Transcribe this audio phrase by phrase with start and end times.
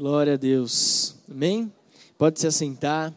[0.00, 1.14] Glória a Deus.
[1.30, 1.70] Amém?
[2.16, 3.12] Pode se assentar.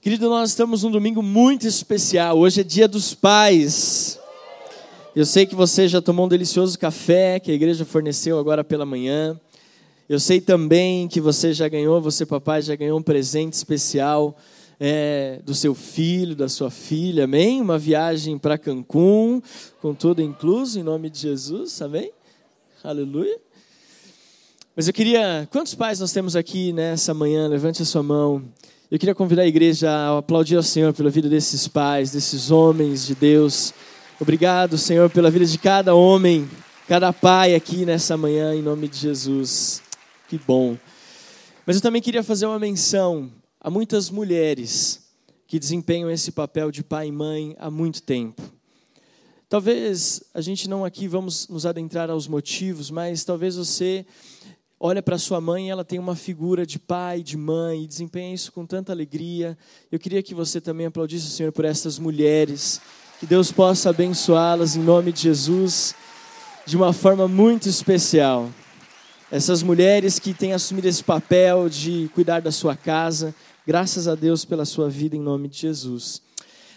[0.00, 2.36] Querido, nós estamos num domingo muito especial.
[2.36, 4.18] Hoje é dia dos pais.
[5.14, 8.84] Eu sei que você já tomou um delicioso café que a igreja forneceu agora pela
[8.84, 9.40] manhã.
[10.08, 14.36] Eu sei também que você já ganhou, você papai já ganhou um presente especial
[14.80, 17.60] é, do seu filho, da sua filha, amém?
[17.60, 19.40] Uma viagem para Cancún,
[19.80, 22.10] com tudo incluso, em nome de Jesus, amém?
[22.82, 23.38] Aleluia.
[24.74, 25.46] Mas eu queria.
[25.52, 27.46] Quantos pais nós temos aqui nessa manhã?
[27.46, 28.42] Levante a sua mão.
[28.90, 33.06] Eu queria convidar a igreja a aplaudir ao Senhor pela vida desses pais, desses homens
[33.06, 33.74] de Deus.
[34.18, 36.48] Obrigado, Senhor, pela vida de cada homem,
[36.88, 39.82] cada pai aqui nessa manhã, em nome de Jesus.
[40.26, 40.78] Que bom.
[41.66, 45.02] Mas eu também queria fazer uma menção a muitas mulheres
[45.46, 48.40] que desempenham esse papel de pai e mãe há muito tempo.
[49.50, 54.06] Talvez a gente não aqui vamos nos adentrar aos motivos, mas talvez você
[54.84, 58.50] olha para sua mãe ela tem uma figura de pai, de mãe, e desempenha isso
[58.50, 59.56] com tanta alegria.
[59.92, 62.80] Eu queria que você também aplaudisse o Senhor por essas mulheres,
[63.20, 65.94] que Deus possa abençoá-las em nome de Jesus
[66.66, 68.50] de uma forma muito especial.
[69.30, 73.32] Essas mulheres que têm assumido esse papel de cuidar da sua casa,
[73.64, 76.20] graças a Deus pela sua vida em nome de Jesus.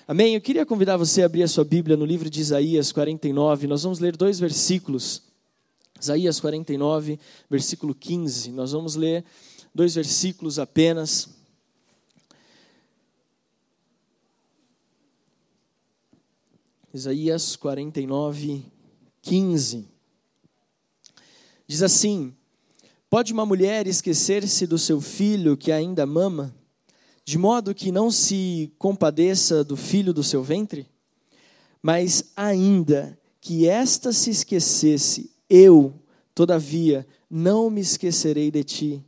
[0.08, 0.36] Amém?
[0.36, 3.66] Eu queria convidar você a abrir a sua Bíblia no livro de Isaías 49.
[3.66, 5.25] Nós vamos ler dois versículos
[6.00, 8.52] Isaías 49, versículo 15.
[8.52, 9.24] Nós vamos ler
[9.74, 11.30] dois versículos apenas.
[16.94, 18.64] Isaías 49,
[19.22, 19.86] 15.
[21.68, 22.34] Diz assim:
[23.10, 26.56] Pode uma mulher esquecer-se do seu filho que ainda mama,
[27.24, 30.88] de modo que não se compadeça do filho do seu ventre?
[31.82, 35.94] Mas ainda que esta se esquecesse eu,
[36.34, 39.06] todavia, não me esquecerei de ti.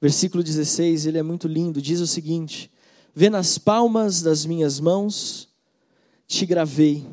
[0.00, 2.70] Versículo 16, ele é muito lindo, diz o seguinte:
[3.14, 5.48] Vê nas palmas das minhas mãos,
[6.26, 7.06] te gravei,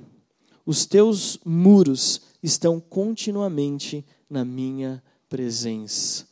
[0.66, 6.26] os teus muros estão continuamente na minha presença.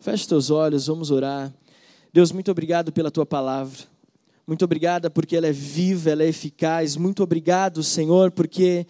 [0.00, 1.52] Feche teus olhos, vamos orar.
[2.12, 3.78] Deus, muito obrigado pela tua palavra.
[4.46, 6.96] Muito obrigada porque ela é viva, ela é eficaz.
[6.96, 8.86] Muito obrigado, Senhor, porque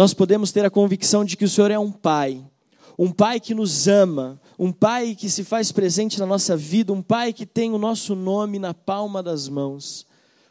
[0.00, 2.42] nós podemos ter a convicção de que o Senhor é um Pai,
[2.98, 7.02] um Pai que nos ama, um Pai que se faz presente na nossa vida, um
[7.02, 10.06] Pai que tem o nosso nome na palma das mãos.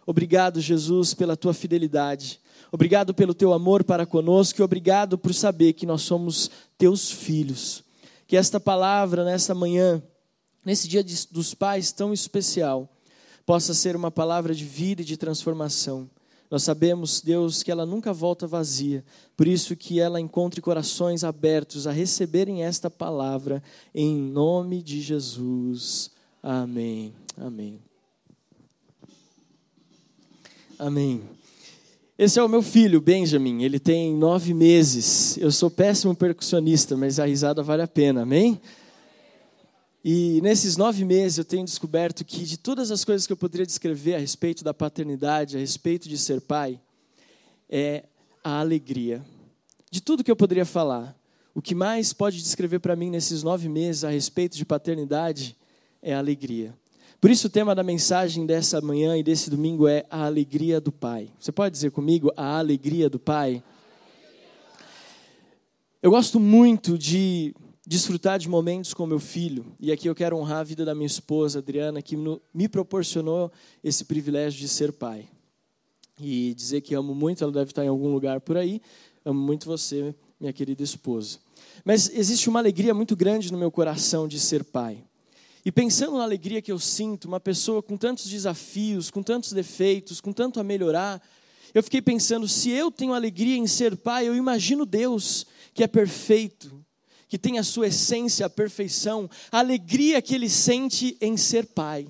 [0.05, 2.39] Obrigado, Jesus, pela tua fidelidade.
[2.71, 7.83] Obrigado pelo teu amor para conosco e obrigado por saber que nós somos teus filhos.
[8.27, 9.99] Que esta palavra, nesta manhã,
[10.63, 12.87] nesse dia dos pais tão especial,
[13.47, 16.07] possa ser uma palavra de vida e de transformação.
[16.49, 19.03] Nós sabemos, Deus, que ela nunca volta vazia,
[19.37, 23.61] por isso que ela encontre corações abertos a receberem esta palavra,
[23.93, 26.09] em nome de Jesus.
[26.41, 27.13] Amém.
[27.37, 27.79] Amém.
[30.79, 31.21] Amém.
[32.17, 33.63] Esse é o meu filho, Benjamin.
[33.63, 35.37] Ele tem nove meses.
[35.37, 38.23] Eu sou péssimo percussionista, mas a risada vale a pena.
[38.23, 38.59] Amém?
[40.03, 43.65] E nesses nove meses eu tenho descoberto que de todas as coisas que eu poderia
[43.65, 46.79] descrever a respeito da paternidade, a respeito de ser pai,
[47.69, 48.03] é
[48.43, 49.21] a alegria.
[49.91, 51.15] De tudo que eu poderia falar,
[51.53, 55.57] o que mais pode descrever para mim nesses nove meses a respeito de paternidade
[56.01, 56.73] é a alegria.
[57.19, 60.93] Por isso o tema da mensagem dessa manhã e desse domingo é a alegria do
[60.93, 61.29] Pai.
[61.37, 63.61] Você pode dizer comigo a alegria do Pai?
[66.01, 67.53] Eu gosto muito de
[67.89, 69.65] desfrutar de momentos com meu filho.
[69.79, 72.15] E aqui eu quero honrar a vida da minha esposa, Adriana, que
[72.53, 73.51] me proporcionou
[73.83, 75.27] esse privilégio de ser pai.
[76.21, 78.79] E dizer que amo muito, ela deve estar em algum lugar por aí.
[79.25, 81.39] Amo muito você, minha querida esposa.
[81.83, 85.03] Mas existe uma alegria muito grande no meu coração de ser pai.
[85.65, 90.21] E pensando na alegria que eu sinto, uma pessoa com tantos desafios, com tantos defeitos,
[90.21, 91.19] com tanto a melhorar,
[91.73, 95.87] eu fiquei pensando: se eu tenho alegria em ser pai, eu imagino Deus, que é
[95.87, 96.85] perfeito,
[97.29, 102.07] que tem a sua essência, a perfeição, a alegria que ele sente em ser pai.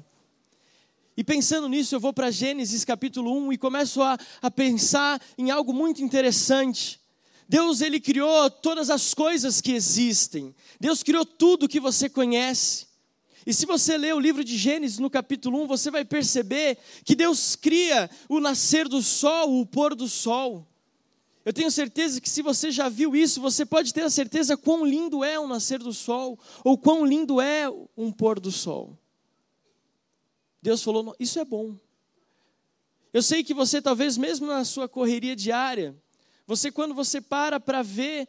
[1.17, 5.51] E pensando nisso, eu vou para Gênesis capítulo 1 e começo a, a pensar em
[5.51, 6.97] algo muito interessante.
[7.49, 10.55] Deus ele criou todas as coisas que existem.
[10.79, 12.87] Deus criou tudo que você conhece.
[13.45, 17.15] E se você ler o livro de Gênesis no capítulo 1, você vai perceber que
[17.15, 20.68] Deus cria o nascer do sol, o pôr do sol.
[21.45, 24.85] Eu tenho certeza que se você já viu isso, você pode ter a certeza quão
[24.85, 28.97] lindo é um nascer do sol, ou quão lindo é um pôr do sol.
[30.61, 31.75] Deus falou: Isso é bom.
[33.11, 35.95] Eu sei que você, talvez mesmo na sua correria diária,
[36.45, 38.27] você, quando você para para ver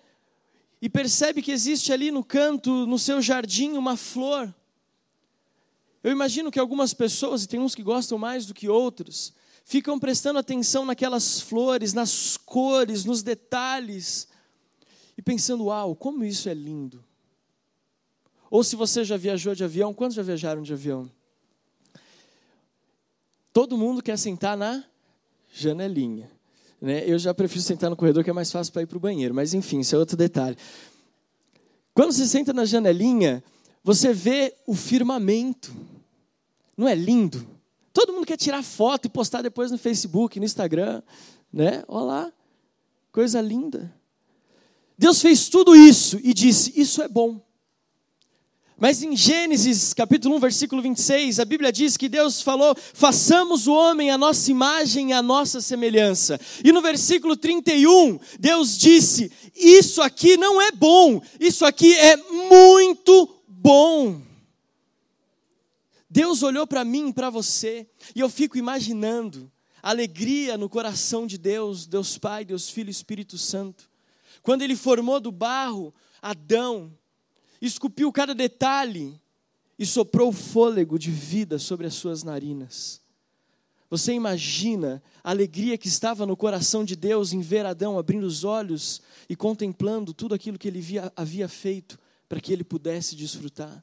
[0.80, 4.54] e percebe que existe ali no canto, no seu jardim, uma flor,
[6.02, 9.34] Eu imagino que algumas pessoas, e tem uns que gostam mais do que outros,
[9.64, 14.28] ficam prestando atenção naquelas flores, nas cores, nos detalhes,
[15.16, 17.04] e pensando, uau, como isso é lindo.
[18.50, 21.10] Ou se você já viajou de avião, quantos já viajaram de avião?
[23.52, 24.84] Todo mundo quer sentar na
[25.52, 26.30] janelinha.
[26.80, 27.04] Né?
[27.06, 29.34] Eu já prefiro sentar no corredor, que é mais fácil para ir para o banheiro,
[29.34, 30.56] mas enfim, isso é outro detalhe.
[31.92, 33.42] Quando você senta na janelinha,
[33.84, 35.74] você vê o firmamento.
[36.76, 37.46] Não é lindo?
[37.92, 41.02] Todo mundo quer tirar foto e postar depois no Facebook, no Instagram,
[41.52, 41.82] né?
[41.88, 42.32] Olha lá,
[43.10, 43.92] coisa linda.
[44.96, 47.40] Deus fez tudo isso e disse: Isso é bom.
[48.80, 53.74] Mas em Gênesis capítulo 1, versículo 26, a Bíblia diz que Deus falou: façamos o
[53.74, 56.40] homem a nossa imagem e a nossa semelhança.
[56.64, 63.28] E no versículo 31, Deus disse: Isso aqui não é bom, isso aqui é muito
[63.46, 64.29] bom.
[66.20, 69.50] Deus olhou para mim, para você, e eu fico imaginando
[69.82, 73.88] a alegria no coração de Deus, Deus Pai, Deus Filho e Espírito Santo.
[74.42, 76.92] Quando Ele formou do barro Adão,
[77.58, 79.18] esculpiu cada detalhe
[79.78, 83.00] e soprou o fôlego de vida sobre as suas narinas.
[83.88, 88.44] Você imagina a alegria que estava no coração de Deus em ver Adão abrindo os
[88.44, 93.82] olhos e contemplando tudo aquilo que ele via, havia feito para que ele pudesse desfrutar?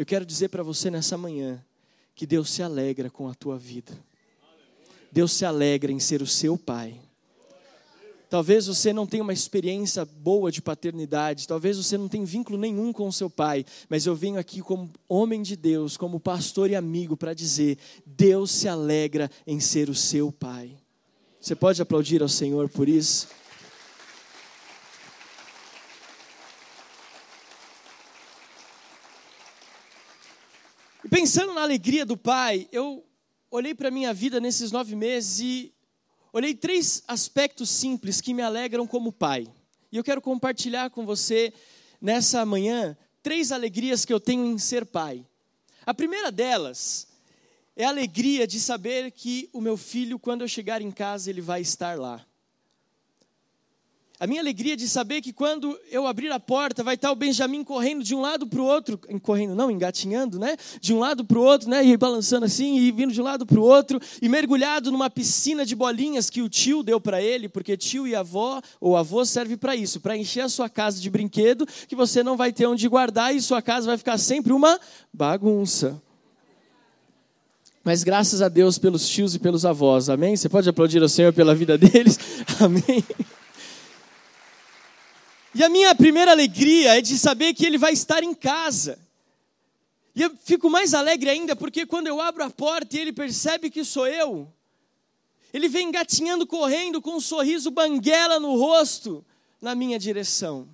[0.00, 1.62] Eu quero dizer para você nessa manhã
[2.14, 3.92] que Deus se alegra com a tua vida.
[5.12, 6.98] Deus se alegra em ser o seu pai.
[8.30, 12.94] Talvez você não tenha uma experiência boa de paternidade, talvez você não tenha vínculo nenhum
[12.94, 16.74] com o seu pai, mas eu venho aqui como homem de Deus, como pastor e
[16.74, 17.76] amigo, para dizer:
[18.06, 20.78] Deus se alegra em ser o seu pai.
[21.38, 23.28] Você pode aplaudir ao Senhor por isso?
[31.10, 33.04] Pensando na alegria do pai, eu
[33.50, 35.74] olhei para a minha vida nesses nove meses e
[36.32, 39.48] olhei três aspectos simples que me alegram como pai.
[39.90, 41.52] E eu quero compartilhar com você
[42.00, 45.26] nessa manhã três alegrias que eu tenho em ser pai.
[45.84, 47.08] A primeira delas
[47.74, 51.40] é a alegria de saber que o meu filho, quando eu chegar em casa, ele
[51.40, 52.24] vai estar lá.
[54.20, 57.64] A minha alegria de saber que quando eu abrir a porta, vai estar o Benjamin
[57.64, 60.58] correndo de um lado para o outro, correndo não, engatinhando, né?
[60.78, 61.82] De um lado para o outro, né?
[61.82, 65.64] E balançando assim, e vindo de um lado para o outro, e mergulhado numa piscina
[65.64, 69.56] de bolinhas que o tio deu para ele, porque tio e avó, ou avô serve
[69.56, 72.86] para isso, para encher a sua casa de brinquedo, que você não vai ter onde
[72.90, 74.78] guardar e sua casa vai ficar sempre uma
[75.10, 75.98] bagunça.
[77.82, 80.36] Mas graças a Deus pelos tios e pelos avós, amém?
[80.36, 82.18] Você pode aplaudir ao Senhor pela vida deles?
[82.60, 83.02] Amém?
[85.54, 88.98] E a minha primeira alegria é de saber que ele vai estar em casa.
[90.14, 93.70] E eu fico mais alegre ainda porque quando eu abro a porta e ele percebe
[93.70, 94.52] que sou eu,
[95.52, 99.24] ele vem engatinhando, correndo com um sorriso banguela no rosto
[99.60, 100.68] na minha direção.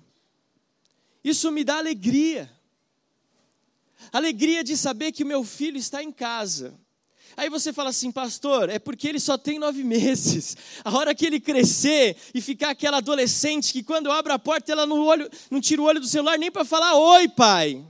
[1.23, 2.51] Isso me dá alegria.
[4.11, 6.79] Alegria de saber que meu filho está em casa.
[7.37, 10.57] Aí você fala assim, pastor, é porque ele só tem nove meses.
[10.83, 14.71] A hora que ele crescer e ficar aquela adolescente que quando eu abro a porta
[14.71, 17.85] ela não, olho, não tira o olho do celular nem para falar oi, pai.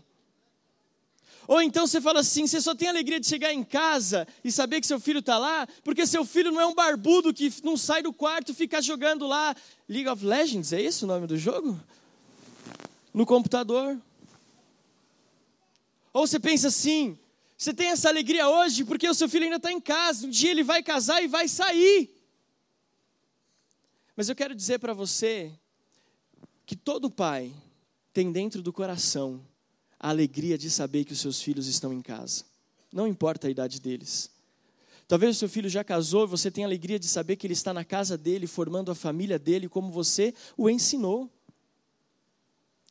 [1.48, 4.82] Ou então você fala assim: você só tem alegria de chegar em casa e saber
[4.82, 8.04] que seu filho está lá, porque seu filho não é um barbudo que não sai
[8.04, 9.56] do quarto e fica jogando lá
[9.88, 11.80] League of Legends, é isso o nome do jogo?
[13.14, 13.98] No computador.
[16.12, 17.18] Ou você pensa assim:
[17.58, 20.28] você tem essa alegria hoje porque o seu filho ainda está em casa.
[20.28, 22.10] Um dia ele vai casar e vai sair.
[24.16, 25.52] Mas eu quero dizer para você
[26.66, 27.52] que todo pai
[28.14, 29.42] tem dentro do coração
[30.00, 32.46] a alegria de saber que os seus filhos estão em casa.
[32.92, 34.30] Não importa a idade deles.
[35.08, 37.74] Talvez o seu filho já casou e você tenha alegria de saber que ele está
[37.74, 41.32] na casa dele, formando a família dele como você o ensinou.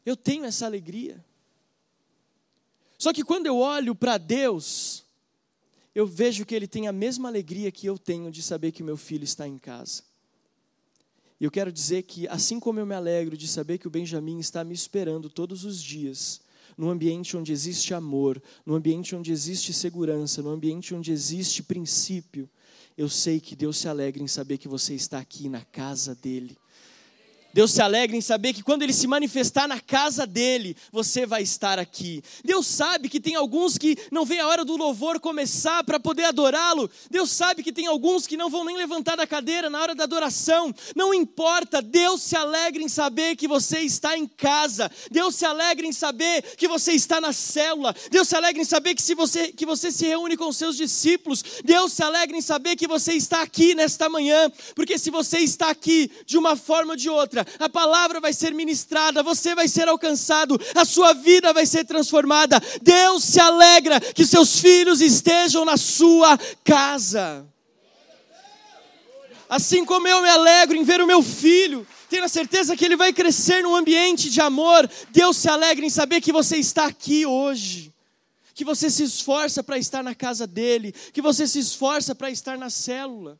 [0.04, 1.24] Eu tenho essa alegria.
[3.06, 5.04] Só que quando eu olho para Deus,
[5.94, 8.96] eu vejo que Ele tem a mesma alegria que eu tenho de saber que meu
[8.96, 10.02] filho está em casa.
[11.38, 14.40] E eu quero dizer que, assim como eu me alegro de saber que o Benjamin
[14.40, 16.40] está me esperando todos os dias,
[16.76, 22.50] num ambiente onde existe amor, num ambiente onde existe segurança, num ambiente onde existe princípio,
[22.98, 26.58] eu sei que Deus se alegra em saber que você está aqui na casa dele.
[27.56, 31.40] Deus se alegra em saber que quando Ele se manifestar na casa dele, você vai
[31.40, 32.22] estar aqui.
[32.44, 36.24] Deus sabe que tem alguns que não vem a hora do louvor começar para poder
[36.24, 36.90] adorá-lo.
[37.10, 40.04] Deus sabe que tem alguns que não vão nem levantar da cadeira na hora da
[40.04, 40.70] adoração.
[40.94, 44.90] Não importa, Deus se alegra em saber que você está em casa.
[45.10, 47.96] Deus se alegra em saber que você está na célula.
[48.10, 51.42] Deus se alegra em saber que, se você, que você se reúne com seus discípulos.
[51.64, 54.52] Deus se alegra em saber que você está aqui nesta manhã.
[54.74, 58.54] Porque se você está aqui de uma forma ou de outra, a palavra vai ser
[58.54, 62.60] ministrada, você vai ser alcançado, a sua vida vai ser transformada.
[62.82, 67.46] Deus se alegra que seus filhos estejam na sua casa.
[69.48, 72.96] Assim como eu me alegro em ver o meu filho, tendo a certeza que ele
[72.96, 77.24] vai crescer num ambiente de amor, Deus se alegra em saber que você está aqui
[77.24, 77.94] hoje
[78.56, 82.56] que você se esforça para estar na casa dele, que você se esforça para estar
[82.56, 83.38] na célula.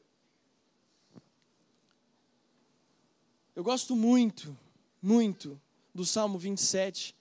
[3.56, 4.54] Eu gosto muito,
[5.00, 5.58] muito
[5.94, 7.16] do Salmo 27.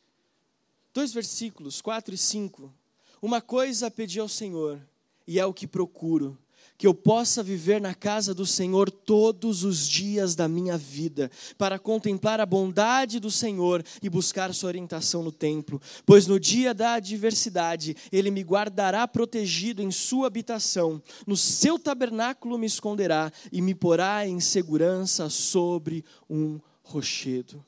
[0.93, 2.73] Dois versículos, 4 e 5.
[3.21, 4.85] Uma coisa pedi ao Senhor,
[5.25, 6.37] e é o que procuro,
[6.77, 11.79] que eu possa viver na casa do Senhor todos os dias da minha vida, para
[11.79, 15.81] contemplar a bondade do Senhor e buscar sua orientação no templo.
[16.05, 22.57] Pois no dia da adversidade, Ele me guardará protegido em sua habitação, no seu tabernáculo
[22.57, 27.65] me esconderá e me porá em segurança sobre um rochedo.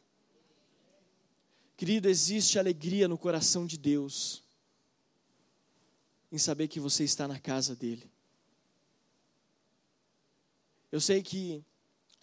[1.76, 4.44] Querido, existe alegria no coração de Deus
[6.32, 8.17] em saber que você está na casa dEle.
[10.92, 11.64] Eu sei que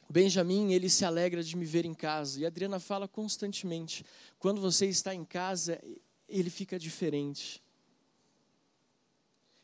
[0.09, 2.41] Benjamin, ele se alegra de me ver em casa.
[2.41, 4.05] E a Adriana fala constantemente:
[4.39, 5.81] quando você está em casa,
[6.29, 7.63] ele fica diferente.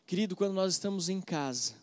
[0.06, 1.74] Querido, quando nós estamos em casa,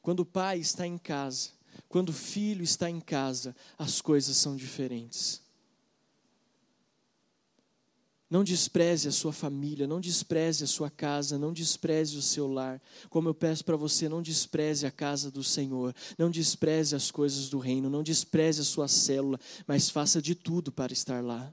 [0.00, 1.50] quando o pai está em casa,
[1.88, 5.42] quando o filho está em casa, as coisas são diferentes.
[8.30, 12.80] Não despreze a sua família, não despreze a sua casa, não despreze o seu lar.
[13.08, 17.48] Como eu peço para você, não despreze a casa do Senhor, não despreze as coisas
[17.48, 21.52] do reino, não despreze a sua célula, mas faça de tudo para estar lá.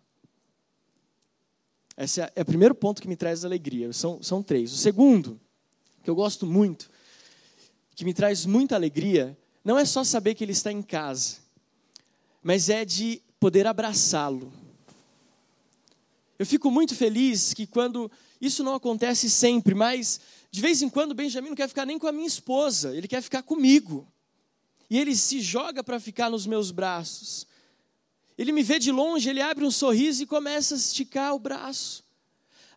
[1.97, 3.93] Esse é, é o primeiro ponto que me traz alegria.
[3.93, 4.73] São, são três.
[4.73, 5.39] O segundo,
[6.03, 6.89] que eu gosto muito,
[7.95, 11.37] que me traz muita alegria, não é só saber que ele está em casa,
[12.43, 14.64] mas é de poder abraçá-lo
[16.37, 18.11] eu fico muito feliz que quando
[18.41, 20.19] isso não acontece sempre, mas
[20.51, 23.21] de vez em quando Benjamin não quer ficar nem com a minha esposa, ele quer
[23.21, 24.07] ficar comigo.
[24.89, 27.47] E ele se joga para ficar nos meus braços.
[28.37, 32.03] Ele me vê de longe, ele abre um sorriso e começa a esticar o braço.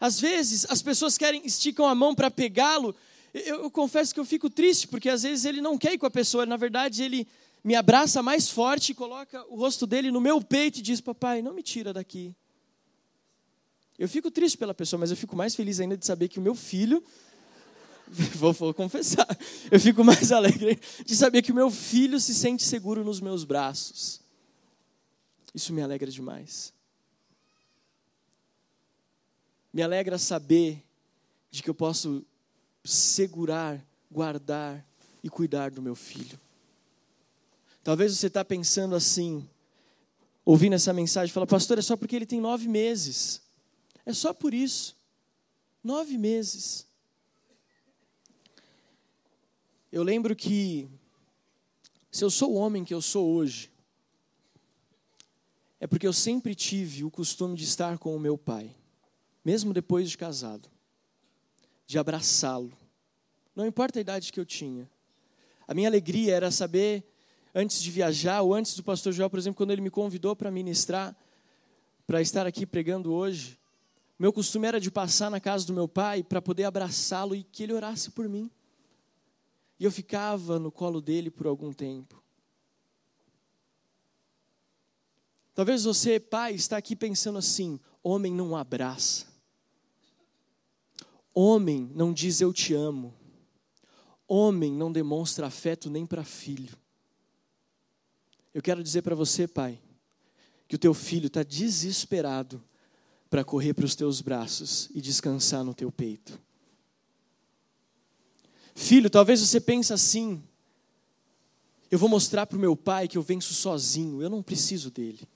[0.00, 2.94] Às vezes as pessoas querem esticam a mão para pegá-lo.
[3.34, 6.06] Eu, eu, confesso que eu fico triste porque às vezes ele não quer ir com
[6.06, 6.46] a pessoa.
[6.46, 7.26] Na verdade ele
[7.64, 11.52] me abraça mais forte coloca o rosto dele no meu peito e diz: Papai, não
[11.52, 12.34] me tira daqui.
[13.99, 16.43] Eu fico triste pela pessoa, mas eu fico mais feliz ainda de saber que o
[16.43, 17.02] meu filho.
[18.37, 19.28] Vou, vou, confessar.
[19.71, 23.45] Eu fico mais alegre de saber que o meu filho se sente seguro nos meus
[23.45, 24.23] braços.
[25.55, 26.73] Isso me alegra demais.
[29.71, 30.83] Me alegra saber
[31.50, 32.25] de que eu posso
[32.83, 33.78] segurar,
[34.11, 34.83] guardar
[35.23, 36.40] e cuidar do meu filho.
[37.85, 39.47] Talvez você está pensando assim,
[40.47, 43.43] ouvindo essa mensagem, fala, pastor, é só porque ele tem nove meses.
[44.08, 44.96] É só por isso.
[45.84, 46.86] Nove meses.
[49.92, 50.88] Eu lembro que,
[52.10, 53.70] se eu sou o homem que eu sou hoje,
[55.78, 58.74] é porque eu sempre tive o costume de estar com o meu pai,
[59.44, 60.70] mesmo depois de casado,
[61.86, 62.72] de abraçá-lo.
[63.54, 64.90] Não importa a idade que eu tinha.
[65.66, 67.04] A minha alegria era saber,
[67.54, 70.50] antes de viajar, ou antes do pastor Joel, por exemplo, quando ele me convidou para
[70.50, 71.14] ministrar,
[72.06, 73.57] para estar aqui pregando hoje,
[74.18, 77.62] meu costume era de passar na casa do meu pai para poder abraçá-lo e que
[77.62, 78.50] ele orasse por mim.
[79.78, 82.20] E eu ficava no colo dele por algum tempo.
[85.54, 89.26] Talvez você, pai, está aqui pensando assim: homem não abraça.
[91.32, 93.14] Homem não diz eu te amo.
[94.26, 96.76] Homem não demonstra afeto nem para filho.
[98.52, 99.80] Eu quero dizer para você, pai,
[100.66, 102.62] que o teu filho está desesperado
[103.30, 106.38] para correr para os teus braços e descansar no teu peito.
[108.75, 110.42] Filho, talvez você pense assim:
[111.90, 115.28] eu vou mostrar para o meu pai que eu venço sozinho, eu não preciso dele.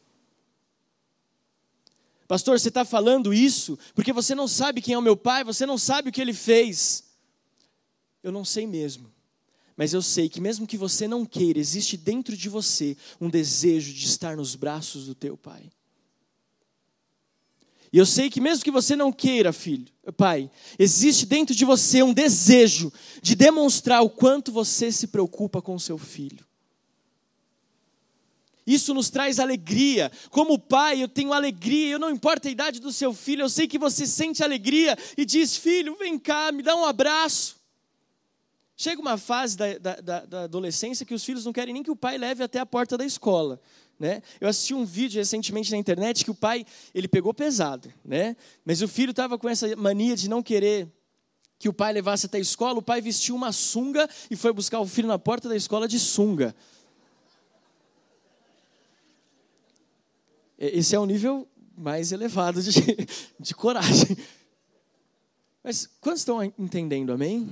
[2.28, 5.66] Pastor, você está falando isso porque você não sabe quem é o meu pai, você
[5.66, 7.04] não sabe o que ele fez.
[8.22, 9.12] Eu não sei mesmo,
[9.76, 13.92] Mas eu sei que mesmo que você não queira, existe dentro de você um desejo
[13.92, 15.68] de estar nos braços do teu pai.
[17.92, 22.02] E eu sei que mesmo que você não queira, filho, pai, existe dentro de você
[22.02, 26.46] um desejo de demonstrar o quanto você se preocupa com seu filho.
[28.66, 30.11] Isso nos traz alegria.
[30.30, 31.90] Como pai, eu tenho alegria.
[31.90, 35.25] Eu não importa a idade do seu filho, eu sei que você sente alegria e
[35.25, 37.61] diz: Filho, vem cá, me dá um abraço.
[38.76, 41.96] Chega uma fase da, da, da adolescência que os filhos não querem nem que o
[41.96, 43.61] pai leve até a porta da escola.
[44.02, 44.21] Né?
[44.40, 48.37] Eu assisti um vídeo recentemente na internet que o pai ele pegou pesado, né?
[48.64, 50.88] Mas o filho estava com essa mania de não querer
[51.56, 52.80] que o pai levasse até a escola.
[52.80, 56.00] O pai vestiu uma sunga e foi buscar o filho na porta da escola de
[56.00, 56.52] sunga.
[60.59, 61.47] Esse é o nível
[61.78, 62.73] mais elevado de,
[63.38, 64.16] de coragem.
[65.62, 67.49] Mas quantos estão entendendo, amém?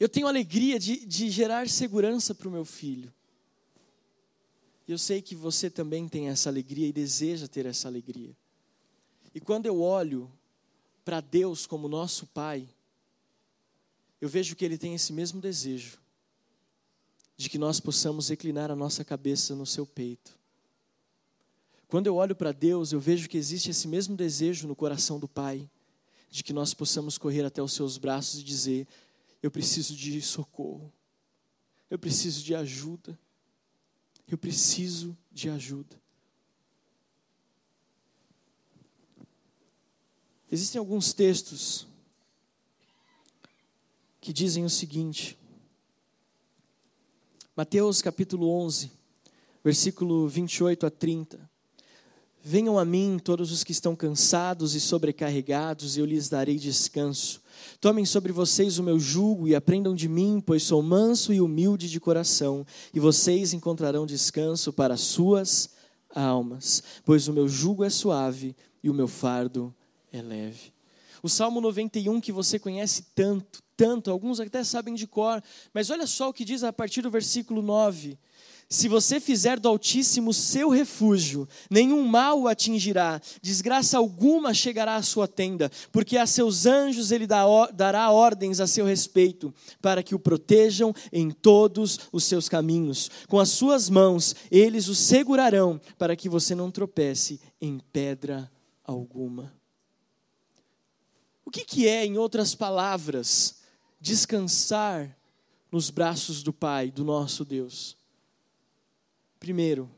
[0.00, 3.12] Eu tenho alegria de, de gerar segurança para o meu filho.
[4.86, 8.36] E eu sei que você também tem essa alegria e deseja ter essa alegria.
[9.34, 10.30] E quando eu olho
[11.04, 12.68] para Deus como nosso Pai,
[14.20, 15.98] eu vejo que Ele tem esse mesmo desejo
[17.36, 20.38] de que nós possamos reclinar a nossa cabeça no seu peito.
[21.86, 25.28] Quando eu olho para Deus, eu vejo que existe esse mesmo desejo no coração do
[25.28, 25.68] Pai,
[26.30, 28.88] de que nós possamos correr até os seus braços e dizer:
[29.42, 30.92] Eu preciso de socorro,
[31.90, 33.18] eu preciso de ajuda.
[34.28, 36.00] Eu preciso de ajuda.
[40.50, 41.86] Existem alguns textos
[44.20, 45.38] que dizem o seguinte.
[47.54, 48.90] Mateus capítulo 11,
[49.62, 51.55] versículo 28 a 30.
[52.48, 57.42] Venham a mim todos os que estão cansados e sobrecarregados, e eu lhes darei descanso.
[57.80, 61.90] Tomem sobre vocês o meu jugo e aprendam de mim, pois sou manso e humilde
[61.90, 65.70] de coração, e vocês encontrarão descanso para as suas
[66.14, 69.74] almas, pois o meu jugo é suave e o meu fardo
[70.12, 70.72] é leve.
[71.24, 75.42] O Salmo 91 que você conhece tanto, tanto, alguns até sabem de cor,
[75.74, 78.16] mas olha só o que diz a partir do versículo 9:
[78.68, 85.02] se você fizer do Altíssimo seu refúgio, nenhum mal o atingirá, desgraça alguma chegará à
[85.02, 90.18] sua tenda, porque a seus anjos ele dará ordens a seu respeito, para que o
[90.18, 93.08] protejam em todos os seus caminhos.
[93.28, 98.50] Com as suas mãos eles o segurarão, para que você não tropece em pedra
[98.84, 99.54] alguma.
[101.44, 103.58] O que, que é, em outras palavras,
[104.00, 105.16] descansar
[105.70, 107.96] nos braços do Pai, do nosso Deus?
[109.46, 109.88] Primeiro,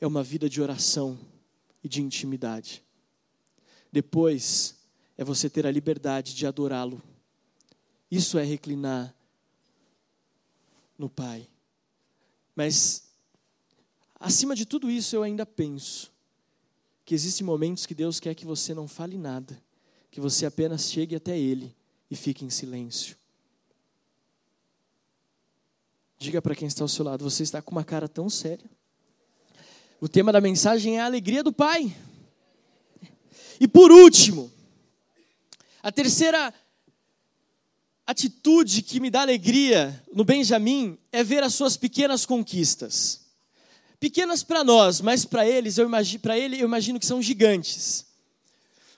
[0.00, 1.18] é uma vida de oração
[1.82, 2.84] e de intimidade.
[3.90, 4.76] Depois,
[5.18, 7.02] é você ter a liberdade de adorá-lo.
[8.08, 9.12] Isso é reclinar
[10.96, 11.48] no Pai.
[12.54, 13.10] Mas,
[14.14, 16.12] acima de tudo isso, eu ainda penso
[17.04, 19.60] que existem momentos que Deus quer que você não fale nada,
[20.12, 21.74] que você apenas chegue até Ele
[22.08, 23.16] e fique em silêncio.
[26.22, 28.70] Diga para quem está ao seu lado, você está com uma cara tão séria.
[29.98, 31.96] O tema da mensagem é a alegria do Pai.
[33.58, 34.52] E por último,
[35.82, 36.52] a terceira
[38.06, 43.22] atitude que me dá alegria no Benjamin é ver as suas pequenas conquistas.
[43.98, 48.04] Pequenas para nós, mas para eles, eu imagino, para ele eu imagino que são gigantes.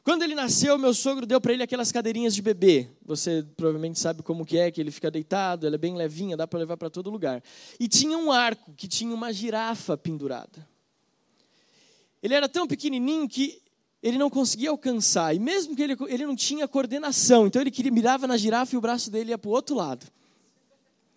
[0.05, 2.89] Quando ele nasceu, meu sogro deu para ele aquelas cadeirinhas de bebê.
[3.05, 6.45] Você provavelmente sabe como que é, que ele fica deitado, ela é bem levinha, dá
[6.45, 7.41] para levar para todo lugar.
[7.79, 10.69] E tinha um arco que tinha uma girafa pendurada.
[12.21, 13.63] Ele era tão pequenininho que
[14.03, 15.37] ele não conseguia alcançar.
[15.37, 18.81] E mesmo que ele, ele não tinha coordenação, então ele mirava na girafa e o
[18.81, 20.05] braço dele ia para o outro lado.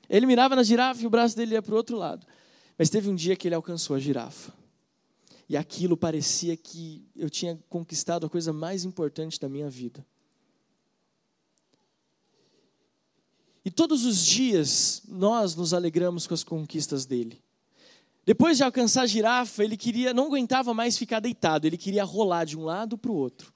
[0.08, 2.26] Ele mirava na girafa e o braço dele ia para o outro lado.
[2.78, 4.54] Mas teve um dia que ele alcançou a girafa
[5.48, 10.06] e aquilo parecia que eu tinha conquistado a coisa mais importante da minha vida.
[13.64, 17.42] E todos os dias nós nos alegramos com as conquistas dele.
[18.26, 22.46] Depois de alcançar a girafa, ele queria, não aguentava mais ficar deitado, ele queria rolar
[22.46, 23.54] de um lado para o outro.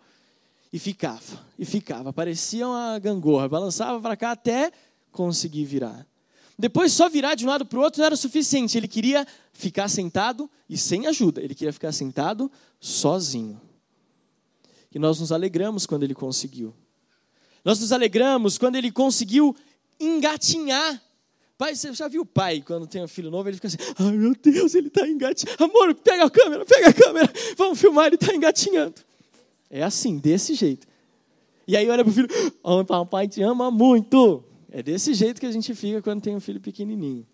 [0.72, 4.72] E ficava, e ficava, parecia uma gangorra, balançava para cá até
[5.12, 6.06] conseguir virar.
[6.60, 8.78] Depois, só virar de um lado para o outro não era o suficiente.
[8.78, 11.42] Ele queria ficar sentado e sem ajuda.
[11.42, 13.62] Ele queria ficar sentado sozinho.
[14.94, 16.76] E nós nos alegramos quando ele conseguiu.
[17.64, 19.56] Nós nos alegramos quando ele conseguiu
[19.98, 21.02] engatinhar.
[21.58, 24.12] Pai, você já viu o pai, quando tem um filho novo, ele fica assim: ai
[24.12, 25.64] meu Deus, ele está engatinhando.
[25.64, 28.96] Amor, pega a câmera, pega a câmera, vamos filmar, ele está engatinhando.
[29.70, 30.86] É assim, desse jeito.
[31.66, 32.28] E aí olha para o filho:
[32.62, 34.44] oh, papai te ama muito.
[34.72, 37.26] É desse jeito que a gente fica quando tem um filho pequenininho.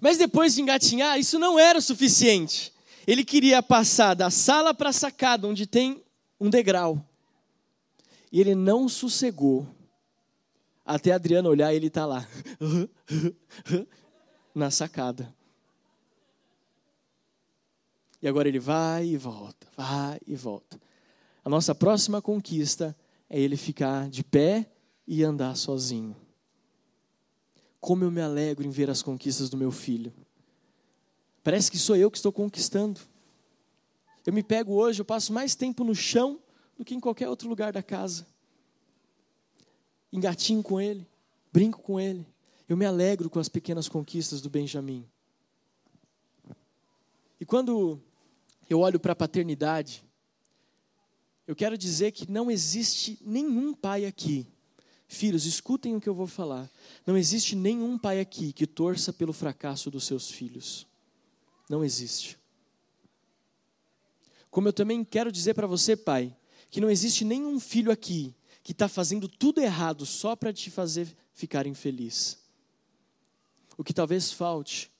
[0.00, 2.72] Mas depois de engatinhar, isso não era o suficiente.
[3.06, 6.02] Ele queria passar da sala para a sacada, onde tem
[6.38, 7.02] um degrau.
[8.30, 9.66] E ele não sossegou
[10.84, 12.28] até a Adriana olhar ele está lá,
[14.54, 15.34] na sacada.
[18.22, 20.80] E agora ele vai e volta, vai e volta.
[21.44, 22.96] A nossa próxima conquista
[23.28, 24.70] é ele ficar de pé
[25.06, 26.16] e andar sozinho.
[27.80, 30.12] Como eu me alegro em ver as conquistas do meu filho.
[31.44, 33.00] Parece que sou eu que estou conquistando.
[34.26, 36.40] Eu me pego hoje, eu passo mais tempo no chão
[36.76, 38.26] do que em qualquer outro lugar da casa.
[40.12, 41.06] Engatinho com ele,
[41.52, 42.26] brinco com ele.
[42.68, 45.08] Eu me alegro com as pequenas conquistas do Benjamin.
[47.38, 48.00] E quando
[48.68, 50.04] eu olho para a paternidade,
[51.46, 54.48] eu quero dizer que não existe nenhum pai aqui.
[55.08, 56.70] Filhos, escutem o que eu vou falar.
[57.06, 60.86] Não existe nenhum pai aqui que torça pelo fracasso dos seus filhos.
[61.68, 62.38] Não existe.
[64.50, 66.36] Como eu também quero dizer para você, pai,
[66.70, 71.14] que não existe nenhum filho aqui que está fazendo tudo errado só para te fazer
[71.32, 72.38] ficar infeliz.
[73.78, 74.90] O que talvez falte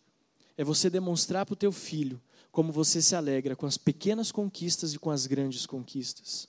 [0.56, 4.94] é você demonstrar para o teu filho como você se alegra com as pequenas conquistas
[4.94, 6.48] e com as grandes conquistas.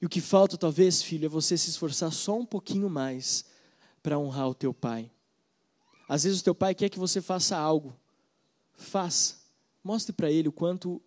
[0.00, 3.44] E o que falta, talvez, filho, é você se esforçar só um pouquinho mais
[4.02, 5.10] para honrar o teu pai.
[6.08, 7.96] Às vezes o teu pai quer que você faça algo.
[8.76, 9.36] Faça.
[9.82, 11.00] Mostre para ele o quanto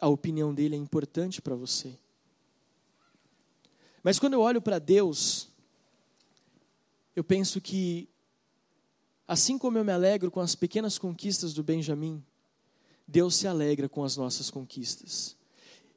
[0.00, 1.98] a opinião dele é importante para você.
[4.02, 5.48] Mas quando eu olho para Deus,
[7.16, 8.08] eu penso que,
[9.26, 12.22] assim como eu me alegro com as pequenas conquistas do Benjamin,
[13.06, 15.36] Deus se alegra com as nossas conquistas.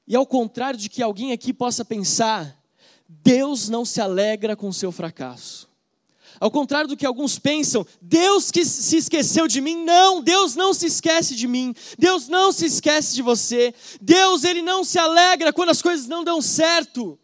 [0.08, 2.58] E ao contrário de que alguém aqui possa pensar,
[3.08, 5.67] Deus não se alegra com o seu fracasso.
[6.39, 10.74] Ao contrário do que alguns pensam, Deus que se esqueceu de mim, não, Deus não
[10.74, 11.74] se esquece de mim.
[11.98, 13.74] Deus não se esquece de você.
[14.00, 17.20] Deus ele não se alegra quando as coisas não dão certo.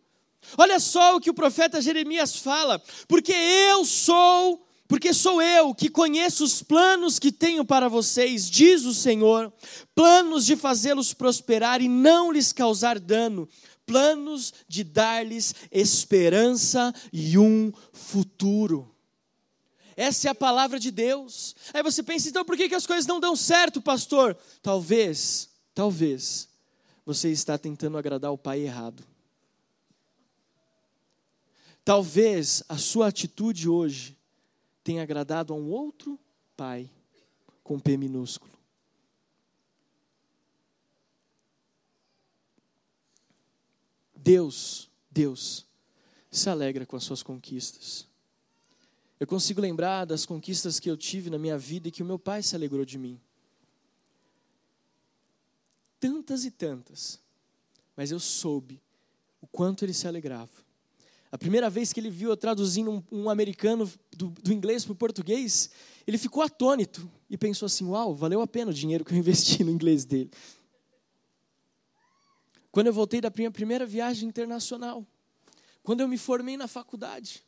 [0.58, 5.90] Olha só o que o profeta Jeremias fala, porque eu sou porque sou eu que
[5.90, 9.52] conheço os planos que tenho para vocês, diz o Senhor,
[9.96, 13.48] planos de fazê-los prosperar e não lhes causar dano,
[13.86, 18.94] planos de dar-lhes esperança e um futuro.
[19.96, 21.56] Essa é a palavra de Deus.
[21.74, 24.36] Aí você pensa, então por que, que as coisas não dão certo, pastor?
[24.62, 26.50] Talvez, talvez,
[27.06, 29.04] você está tentando agradar o pai errado.
[31.86, 34.18] Talvez a sua atitude hoje
[34.84, 36.20] tem agradado a um outro
[36.58, 36.90] pai
[37.64, 38.52] com P minúsculo.
[44.16, 45.66] Deus, Deus,
[46.32, 48.08] se alegra com as suas conquistas.
[49.20, 52.20] Eu consigo lembrar das conquistas que eu tive na minha vida e que o meu
[52.20, 53.20] pai se alegrou de mim.
[56.00, 57.22] Tantas e tantas,
[57.96, 58.82] mas eu soube
[59.40, 60.52] o quanto ele se alegrava.
[61.34, 64.94] A primeira vez que ele viu eu traduzindo um, um americano do, do inglês para
[64.94, 65.72] o português,
[66.06, 69.64] ele ficou atônito e pensou assim: Uau, valeu a pena o dinheiro que eu investi
[69.64, 70.30] no inglês dele.
[72.72, 75.04] Quando eu voltei da minha primeira viagem internacional,
[75.82, 77.44] quando eu me formei na faculdade,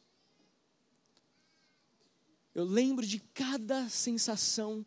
[2.56, 4.84] eu lembro de cada sensação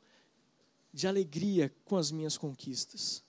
[0.93, 3.23] de alegria com as minhas conquistas.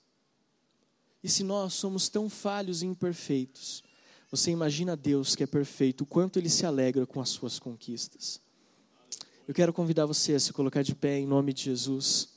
[1.24, 3.84] E se nós somos tão falhos e imperfeitos,
[4.32, 8.40] você imagina Deus que é perfeito, o quanto ele se alegra com as suas conquistas.
[9.48, 12.30] Eu quero convidar você a se colocar de pé em nome de Jesus.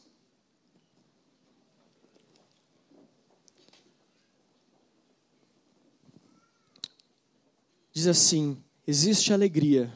[7.92, 9.92] Diz assim: existe alegria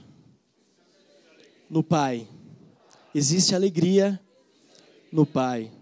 [1.70, 2.28] no Pai.
[3.14, 4.20] Existe alegria
[5.10, 5.72] no Pai.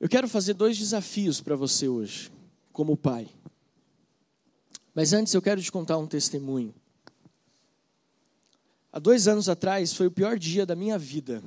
[0.00, 2.32] Eu quero fazer dois desafios para você hoje,
[2.72, 3.28] como pai.
[4.94, 6.74] Mas antes eu quero te contar um testemunho.
[8.92, 11.42] Há dois anos atrás foi o pior dia da minha vida.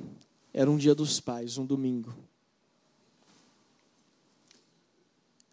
[0.52, 2.12] Era um dia dos pais, um domingo.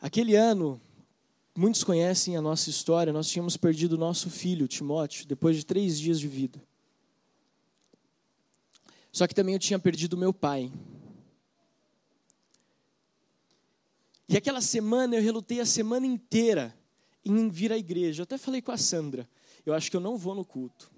[0.01, 0.82] Aquele ano,
[1.56, 6.19] muitos conhecem a nossa história, nós tínhamos perdido nosso filho, Timóteo, depois de três dias
[6.19, 6.62] de vida.
[9.12, 10.73] Só que também eu tinha perdido meu pai.
[14.27, 16.75] E aquela semana eu relutei a semana inteira
[17.25, 18.21] em vir à igreja.
[18.21, 19.29] Eu até falei com a Sandra,
[19.65, 20.91] eu acho que eu não vou no culto.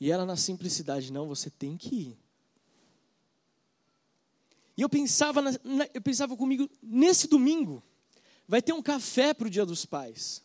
[0.00, 2.18] E ela na simplicidade, não, você tem que ir.
[4.76, 7.82] E eu pensava, na, na, eu pensava comigo, nesse domingo,
[8.46, 10.42] vai ter um café para o dia dos pais.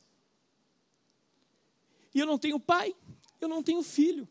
[2.14, 2.96] E eu não tenho pai,
[3.42, 4.28] eu não tenho filho.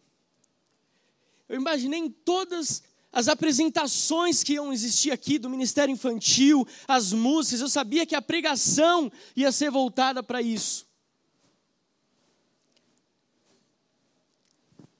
[1.49, 7.61] Eu imaginei em todas as apresentações que iam existir aqui do Ministério Infantil, as músicas,
[7.61, 10.87] eu sabia que a pregação ia ser voltada para isso.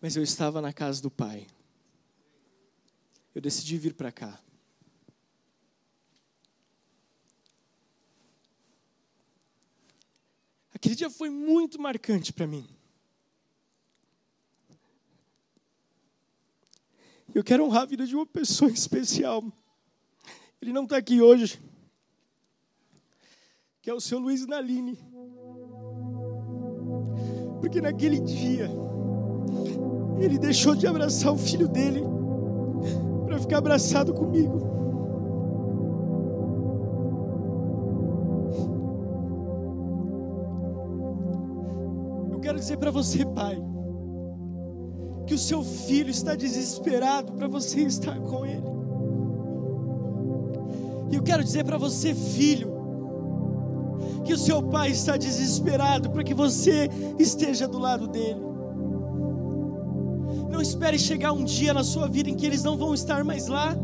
[0.01, 1.47] Mas eu estava na casa do Pai.
[3.35, 4.41] Eu decidi vir para cá.
[10.73, 12.78] Aquele dia foi muito marcante para mim.
[17.39, 19.45] Eu quero honrar a vida de uma pessoa especial.
[20.61, 21.57] Ele não está aqui hoje.
[23.81, 24.99] Que é o seu Luiz Naline.
[27.61, 28.69] Porque naquele dia,
[30.19, 32.03] ele deixou de abraçar o filho dele
[33.25, 34.59] para ficar abraçado comigo.
[42.33, 43.78] Eu quero dizer para você, pai
[45.29, 48.65] que o seu filho está desesperado para você estar com ele.
[51.11, 52.73] E eu quero dizer para você, filho,
[54.25, 56.89] que o seu pai está desesperado para que você
[57.19, 58.41] esteja do lado dele.
[60.51, 63.49] Não espere chegar um dia na sua vida em que eles não vão estar mais
[63.49, 63.77] lá.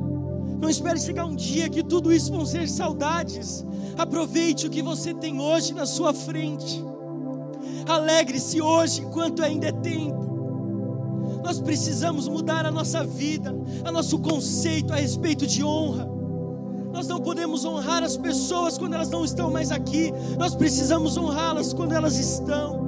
[0.59, 3.63] Não espere chegar um dia que tudo isso vão ser saudades.
[3.99, 6.83] Aproveite o que você tem hoje na sua frente.
[7.87, 10.24] Alegre-se hoje enquanto ainda é tempo.
[11.45, 13.55] Nós precisamos mudar a nossa vida,
[13.85, 16.09] a nosso conceito a respeito de honra.
[16.91, 21.75] Nós não podemos honrar as pessoas quando elas não estão mais aqui, nós precisamos honrá-las
[21.75, 22.83] quando elas estão.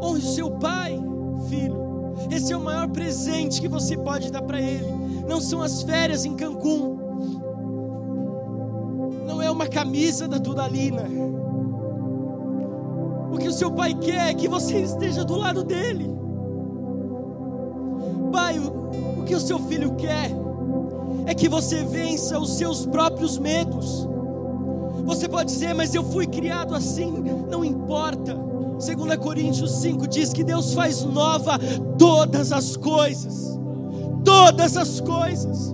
[0.00, 0.96] Honre o seu pai,
[1.48, 1.76] filho.
[2.30, 4.86] Esse é o maior presente que você pode dar para ele.
[5.28, 6.96] Não são as férias em Cancún.
[9.26, 11.02] Não é uma camisa da Dudalina.
[13.32, 16.14] O que o seu pai quer é que você esteja do lado dele.
[18.34, 20.28] Pai, o, que o seu filho quer
[21.24, 24.08] é que você vença os seus próprios medos.
[25.04, 27.12] Você pode dizer, mas eu fui criado assim,
[27.48, 28.34] não importa.
[28.34, 31.60] 2 Coríntios 5 diz que Deus faz nova
[31.96, 33.56] todas as coisas.
[34.24, 35.72] Todas as coisas.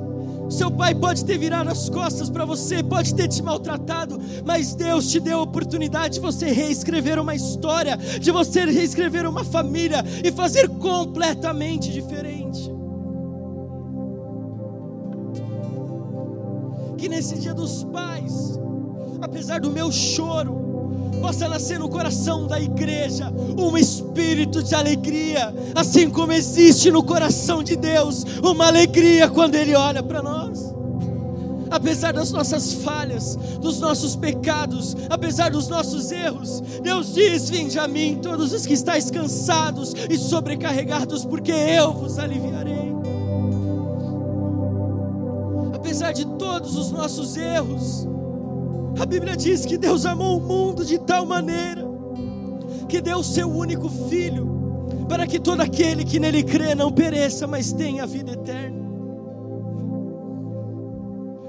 [0.50, 5.08] Seu pai pode ter virado as costas para você, pode ter te maltratado, mas Deus
[5.08, 10.32] te deu a oportunidade de você reescrever uma história, de você reescrever uma família e
[10.32, 12.68] fazer completamente diferente.
[16.98, 18.58] Que nesse dia dos pais,
[19.22, 20.69] apesar do meu choro,
[21.20, 27.62] possa nascer no coração da igreja um espírito de alegria, assim como existe no coração
[27.62, 30.70] de Deus uma alegria quando Ele olha para nós.
[31.70, 37.86] Apesar das nossas falhas, dos nossos pecados, apesar dos nossos erros, Deus diz: Vinde a
[37.86, 42.92] mim, todos os que estáis cansados e sobrecarregados, porque eu vos aliviarei.
[45.72, 48.08] Apesar de todos os nossos erros,
[49.00, 51.82] a Bíblia diz que Deus amou o mundo de tal maneira
[52.86, 57.46] que deu o seu único filho para que todo aquele que nele crê não pereça,
[57.46, 58.78] mas tenha a vida eterna.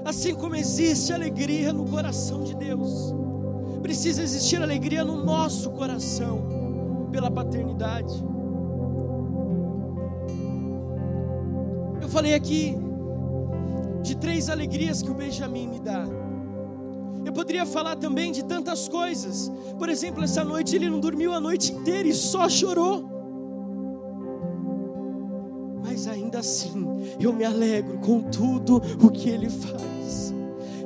[0.02, 3.14] Assim como existe alegria no coração de Deus,
[3.82, 8.14] precisa existir alegria no nosso coração pela paternidade.
[12.00, 12.76] Eu falei aqui
[14.02, 16.21] de três alegrias que o Benjamin me dá.
[17.24, 19.50] Eu poderia falar também de tantas coisas.
[19.78, 23.08] Por exemplo, essa noite ele não dormiu a noite inteira e só chorou.
[25.84, 26.86] Mas ainda assim,
[27.20, 30.32] eu me alegro com tudo o que ele faz.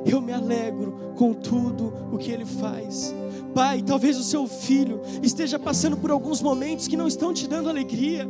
[0.05, 3.13] Eu me alegro com tudo o que ele faz.
[3.53, 7.69] Pai, talvez o seu filho esteja passando por alguns momentos que não estão te dando
[7.69, 8.27] alegria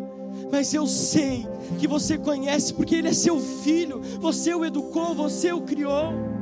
[0.51, 1.45] mas eu sei
[1.79, 6.36] que você conhece, porque Ele é seu filho, você o educou, você o criou.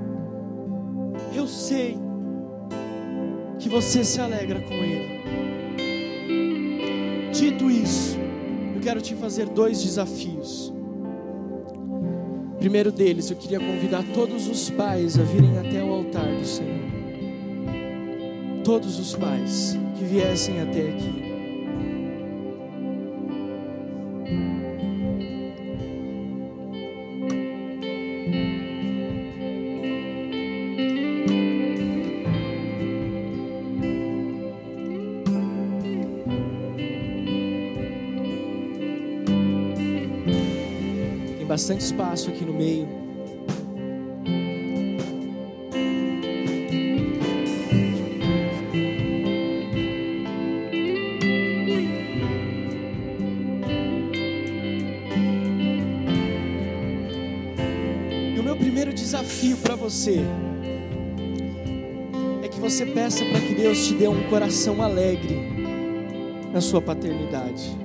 [1.35, 1.97] Eu sei
[3.59, 5.21] que você se alegra com Ele.
[7.33, 8.17] Dito isso,
[8.73, 10.73] eu quero te fazer dois desafios.
[12.57, 16.79] primeiro deles, eu queria convidar todos os pais a virem até o altar do Senhor.
[18.63, 21.24] Todos os pais que viessem até aqui.
[41.55, 42.85] bastante espaço aqui no meio.
[58.35, 60.25] E o meu primeiro desafio para você
[62.43, 65.39] é que você peça para que Deus te dê um coração alegre
[66.51, 67.84] na sua paternidade.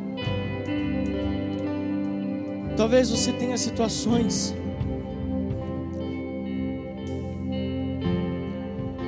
[2.80, 4.54] Talvez você tenha situações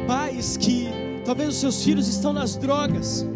[0.06, 0.90] pais que
[1.24, 3.26] talvez os seus filhos estão nas drogas,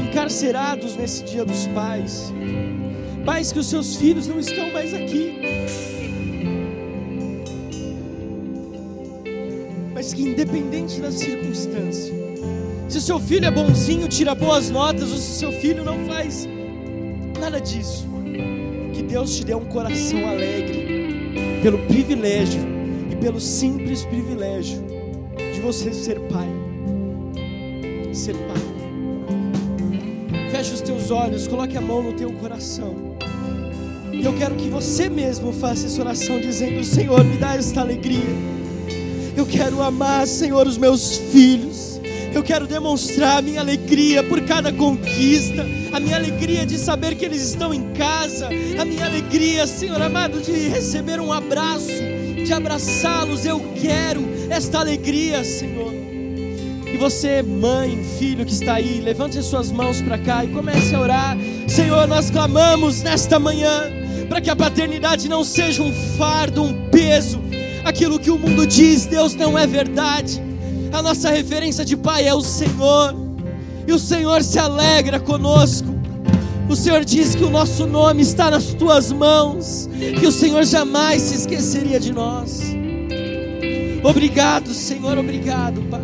[0.00, 2.32] encarcerados nesse dia dos pais.
[3.26, 5.34] Pais que os seus filhos não estão mais aqui.
[9.92, 12.14] Mas que independente da circunstância,
[12.88, 16.06] se o seu filho é bonzinho, tira boas notas, ou se o seu filho não
[16.06, 16.48] faz
[17.38, 18.15] nada disso,
[19.16, 22.60] Deus te dê um coração alegre pelo privilégio
[23.10, 24.84] e pelo simples privilégio
[25.54, 26.46] de você ser pai.
[28.12, 28.62] Ser pai.
[30.50, 32.94] Feche os teus olhos, coloque a mão no teu coração.
[34.12, 38.20] E eu quero que você mesmo faça essa oração dizendo: Senhor, me dá esta alegria.
[39.34, 41.95] Eu quero amar, Senhor, os meus filhos.
[42.36, 47.24] Eu quero demonstrar a minha alegria por cada conquista, a minha alegria de saber que
[47.24, 51.88] eles estão em casa, a minha alegria, Senhor amado, de receber um abraço,
[52.44, 53.46] de abraçá-los.
[53.46, 55.90] Eu quero esta alegria, Senhor.
[55.94, 60.94] E você, mãe, filho que está aí, levante as suas mãos para cá e comece
[60.94, 61.38] a orar.
[61.66, 63.84] Senhor, nós clamamos nesta manhã
[64.28, 67.40] para que a paternidade não seja um fardo, um peso.
[67.82, 70.44] Aquilo que o mundo diz, Deus não é verdade.
[70.92, 73.14] A nossa referência de pai é o Senhor.
[73.86, 75.94] E o Senhor se alegra conosco.
[76.68, 81.22] O Senhor diz que o nosso nome está nas tuas mãos, que o Senhor jamais
[81.22, 82.60] se esqueceria de nós.
[84.02, 86.02] Obrigado, Senhor, obrigado, Pai.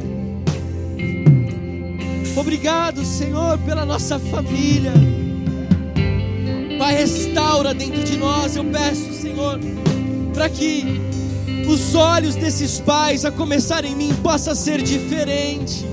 [2.37, 4.93] Obrigado, Senhor, pela nossa família.
[6.79, 8.57] Pai, restaura dentro de nós.
[8.57, 9.59] Eu peço, Senhor,
[10.33, 11.01] para que
[11.69, 15.87] os olhos desses pais, a começar em mim, possa ser diferente.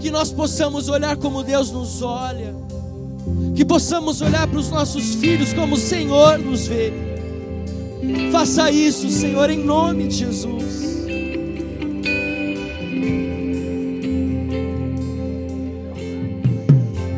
[0.00, 2.54] Que nós possamos olhar como Deus nos olha.
[3.54, 6.92] Que possamos olhar para os nossos filhos como o Senhor nos vê.
[8.32, 10.82] Faça isso, Senhor, em nome de Jesus.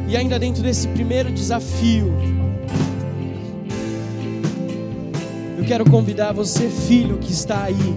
[0.08, 2.12] E ainda dentro desse primeiro desafio,
[5.64, 7.96] eu quero convidar você, filho que está aí,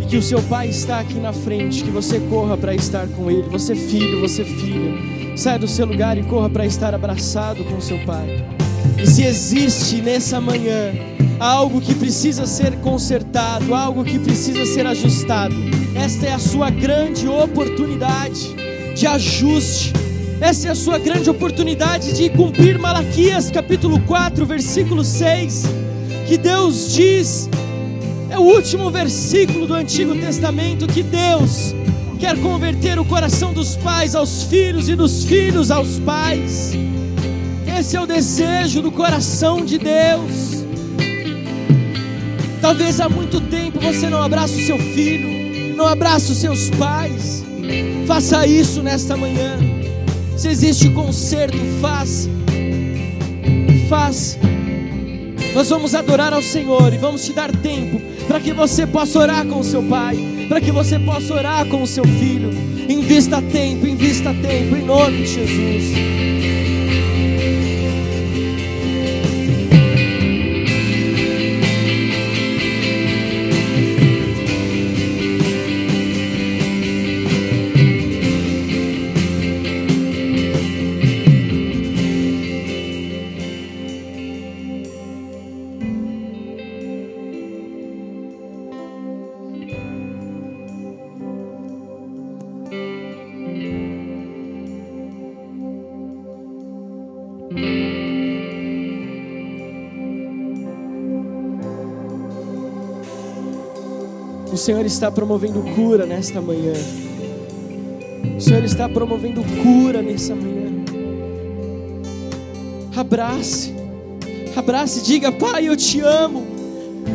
[0.00, 3.28] e que o seu pai está aqui na frente, que você corra para estar com
[3.28, 3.42] ele.
[3.48, 7.98] Você, filho, você, filha, saia do seu lugar e corra para estar abraçado com seu
[8.04, 8.46] pai.
[8.96, 10.92] E se existe nessa manhã
[11.40, 15.56] algo que precisa ser consertado, algo que precisa ser ajustado,
[15.96, 18.54] esta é a sua grande oportunidade
[18.94, 19.92] de ajuste.
[20.40, 25.85] Essa é a sua grande oportunidade de cumprir Malaquias capítulo 4, versículo 6,
[26.26, 27.48] que Deus diz,
[28.28, 31.74] é o último versículo do Antigo Testamento, que Deus
[32.18, 36.72] quer converter o coração dos pais aos filhos e dos filhos aos pais.
[37.78, 40.64] Esse é o desejo do coração de Deus.
[42.60, 47.44] Talvez há muito tempo você não abraça o seu filho, não abraça os seus pais.
[48.06, 49.58] Faça isso nesta manhã.
[50.36, 52.28] Se existe conserto, faz.
[53.88, 54.38] Faz.
[55.56, 59.46] Nós vamos adorar ao Senhor e vamos te dar tempo para que você possa orar
[59.46, 60.18] com o seu pai,
[60.50, 62.50] para que você possa orar com o seu filho.
[62.86, 66.35] Invista tempo, invista tempo, em nome de Jesus.
[104.66, 106.72] Senhor está promovendo cura nesta manhã.
[108.36, 110.72] O Senhor está promovendo cura nessa manhã.
[112.96, 113.72] Abrace,
[114.56, 116.44] abrace, diga, Pai, eu te amo.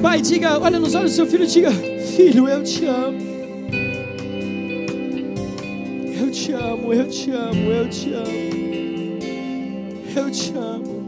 [0.02, 1.72] Pai, diga, olha nos olhos do seu filho, diga,
[2.16, 3.20] Filho, eu te amo.
[6.22, 8.32] Eu te amo, eu te amo, eu te amo.
[10.16, 11.04] Eu te amo.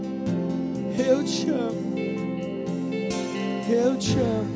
[1.08, 1.94] Eu te amo.
[3.70, 4.53] Eu te amo.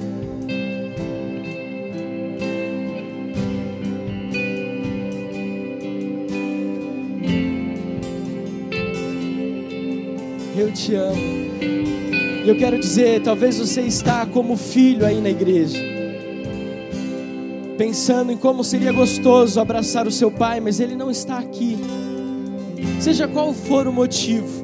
[10.58, 11.22] Eu te amo.
[12.44, 15.78] E eu quero dizer, talvez você está como filho aí na igreja,
[17.78, 21.78] pensando em como seria gostoso abraçar o seu pai, mas ele não está aqui.
[23.00, 24.64] Seja qual for o motivo,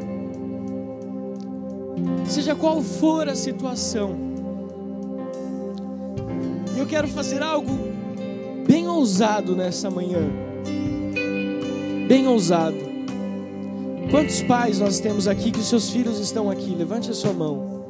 [2.25, 4.15] seja qual for a situação,
[6.75, 7.77] eu quero fazer algo
[8.65, 10.21] bem ousado nessa manhã.
[12.07, 12.82] Bem ousado.
[14.13, 16.75] Quantos pais nós temos aqui que os seus filhos estão aqui?
[16.75, 17.83] Levante a sua mão.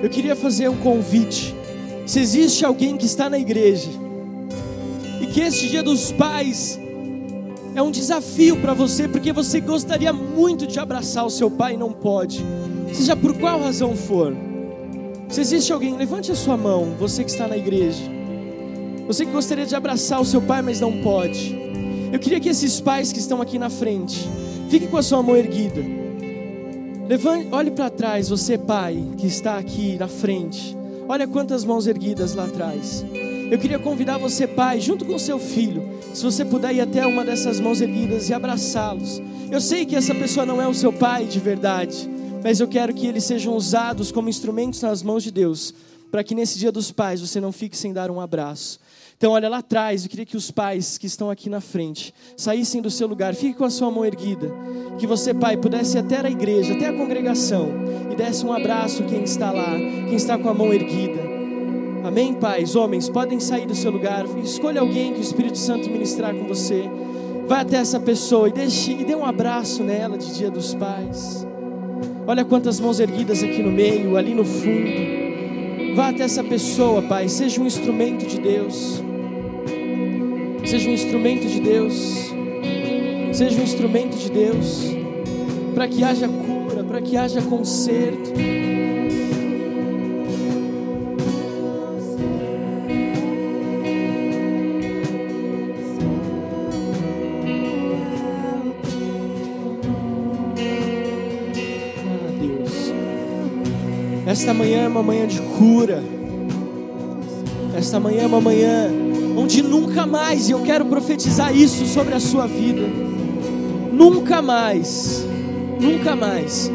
[0.00, 1.52] Eu queria fazer um convite.
[2.06, 3.90] Se existe alguém que está na igreja
[5.20, 6.78] e que este dia dos pais
[7.74, 11.76] é um desafio para você, porque você gostaria muito de abraçar o seu pai e
[11.76, 12.44] não pode,
[12.92, 14.32] seja por qual razão for.
[15.28, 18.04] Se existe alguém, levante a sua mão, você que está na igreja.
[19.08, 21.63] Você que gostaria de abraçar o seu pai, mas não pode.
[22.14, 24.30] Eu queria que esses pais que estão aqui na frente,
[24.70, 25.84] fiquem com a sua mão erguida.
[27.08, 30.76] Levante, olhe para trás, você pai que está aqui na frente.
[31.08, 33.04] Olha quantas mãos erguidas lá atrás.
[33.50, 35.82] Eu queria convidar você, pai, junto com seu filho,
[36.14, 39.20] se você puder ir até uma dessas mãos erguidas e abraçá-los.
[39.50, 42.08] Eu sei que essa pessoa não é o seu pai de verdade,
[42.44, 45.74] mas eu quero que eles sejam usados como instrumentos nas mãos de Deus,
[46.12, 48.78] para que nesse dia dos pais você não fique sem dar um abraço.
[49.24, 52.82] Então, olha lá atrás, eu queria que os pais que estão aqui na frente saíssem
[52.82, 54.52] do seu lugar, fique com a sua mão erguida.
[54.98, 57.70] Que você, pai, pudesse ir até a igreja, até a congregação
[58.12, 61.22] e desse um abraço quem está lá, quem está com a mão erguida.
[62.06, 62.76] Amém, pais?
[62.76, 66.84] Homens, podem sair do seu lugar, escolha alguém que o Espírito Santo ministrar com você.
[67.48, 71.46] Vai até essa pessoa e, deixe, e dê um abraço nela de Dia dos Pais.
[72.26, 75.94] Olha quantas mãos erguidas aqui no meio, ali no fundo.
[75.96, 77.26] Vá até essa pessoa, Pai.
[77.30, 79.02] Seja um instrumento de Deus.
[80.64, 82.32] Seja um instrumento de Deus.
[83.32, 84.94] Seja um instrumento de Deus.
[85.74, 88.32] Para que haja cura, para que haja conserto.
[104.26, 106.02] Esta manhã é uma manhã de cura.
[107.76, 109.03] Esta manhã é uma manhã
[109.44, 112.88] onde nunca mais, e eu quero profetizar isso sobre a sua vida.
[113.92, 115.22] Nunca mais,
[115.78, 116.72] nunca mais,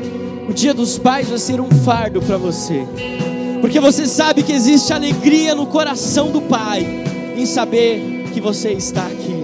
[0.48, 2.86] o dia dos pais vai ser um fardo para você.
[3.60, 7.04] Porque você sabe que existe alegria no coração do pai
[7.36, 9.44] em saber que você está aqui.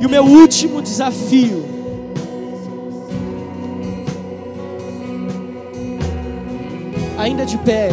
[0.00, 1.64] E o meu último desafio
[7.16, 7.90] ainda de pé.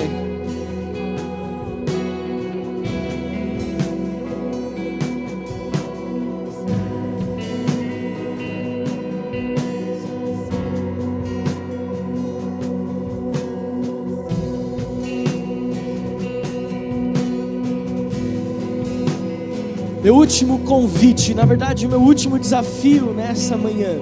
[20.07, 23.99] Meu último convite, na verdade, o meu último desafio nessa manhã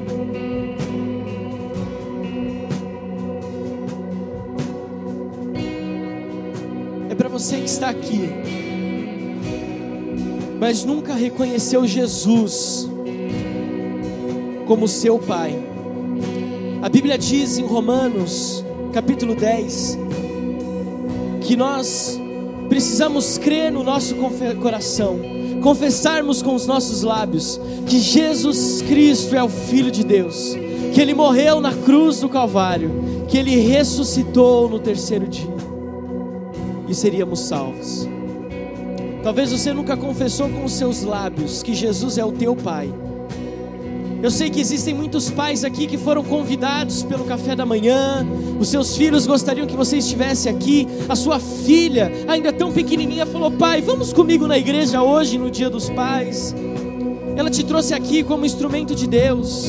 [7.35, 8.29] você que está aqui,
[10.57, 12.89] mas nunca reconheceu Jesus
[14.65, 15.53] como seu Pai.
[16.81, 19.97] A Bíblia diz em Romanos, capítulo 10,
[21.41, 22.17] que nós
[22.69, 24.15] precisamos crer no nosso
[24.61, 25.34] coração,
[25.66, 30.55] confessarmos com os nossos lábios que Jesus Cristo é o Filho de Deus,
[30.93, 32.91] que Ele morreu na cruz do Calvário,
[33.28, 35.55] que Ele ressuscitou no terceiro dia
[36.88, 38.07] e seríamos salvos.
[39.24, 42.93] Talvez você nunca confessou com os seus lábios que Jesus é o teu Pai.
[44.26, 48.26] Eu sei que existem muitos pais aqui que foram convidados pelo café da manhã,
[48.59, 53.51] os seus filhos gostariam que você estivesse aqui, a sua filha, ainda tão pequenininha, falou:
[53.51, 56.55] Pai, vamos comigo na igreja hoje, no dia dos pais.
[57.36, 59.67] Ela te trouxe aqui como instrumento de Deus,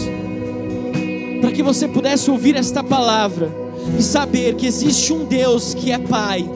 [1.43, 3.55] para que você pudesse ouvir esta palavra
[3.99, 6.49] e saber que existe um Deus que é Pai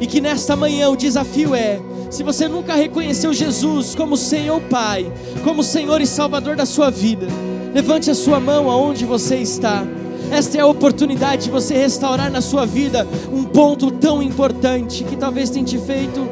[0.00, 1.80] e que nesta manhã o desafio é:
[2.10, 5.10] se você nunca reconheceu Jesus como Senhor Pai,
[5.44, 7.26] como Senhor e Salvador da sua vida,
[7.74, 9.84] levante a sua mão aonde você está.
[10.30, 15.16] Esta é a oportunidade de você restaurar na sua vida um ponto tão importante que
[15.16, 16.28] talvez tenha te feito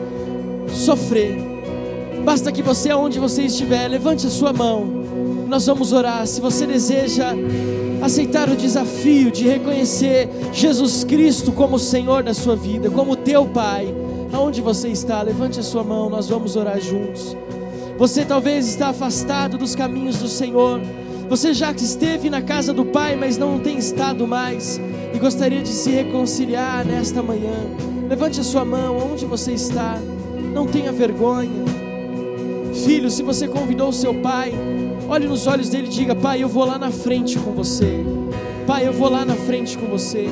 [0.69, 1.39] sofrer.
[2.25, 4.96] Basta que você, aonde você estiver, levante a sua mão.
[5.47, 6.27] Nós vamos orar.
[6.27, 7.33] Se você deseja
[8.03, 13.95] aceitar o desafio de reconhecer Jesus Cristo como Senhor da sua vida, como teu Pai,
[14.33, 17.37] aonde você está, levante a sua mão, nós vamos orar juntos.
[17.97, 20.81] Você talvez está afastado dos caminhos do Senhor,
[21.29, 24.81] Você já esteve na casa do Pai, mas não tem estado mais
[25.13, 27.67] e gostaria de se reconciliar nesta manhã.
[28.09, 29.99] Levante a sua mão, onde você está.
[30.55, 31.65] Não tenha vergonha.
[32.85, 34.53] Filho, se você convidou o seu pai,
[35.09, 38.05] olhe nos olhos dele e diga: Pai, eu vou lá na frente com você.
[38.67, 40.27] Pai, eu vou lá na frente com você.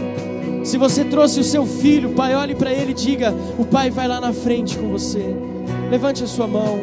[0.65, 4.09] Se você trouxe o seu filho, pai, olhe para ele e diga: O pai vai
[4.09, 5.35] lá na frente com você.
[5.91, 6.81] Levante a sua mão.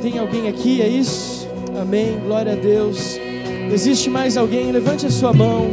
[0.00, 0.80] Tem alguém aqui?
[0.80, 1.46] É isso?
[1.80, 2.18] Amém.
[2.26, 3.18] Glória a Deus.
[3.72, 4.72] Existe mais alguém?
[4.72, 5.66] Levante a sua mão.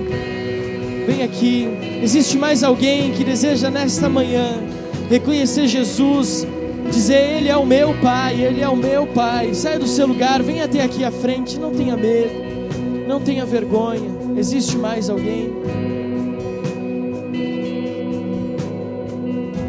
[1.07, 1.67] Vem aqui.
[2.03, 4.61] Existe mais alguém que deseja nesta manhã
[5.09, 6.45] reconhecer Jesus,
[6.89, 9.53] dizer: Ele é o meu Pai, Ele é o meu Pai.
[9.53, 11.59] Saia do seu lugar, venha até aqui à frente.
[11.59, 14.09] Não tenha medo, não tenha vergonha.
[14.37, 15.53] Existe mais alguém?